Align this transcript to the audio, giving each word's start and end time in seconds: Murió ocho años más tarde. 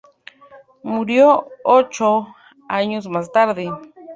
Murió 0.81 1.45
ocho 1.63 2.25
años 2.69 3.07
más 3.07 3.31
tarde. 3.31 3.71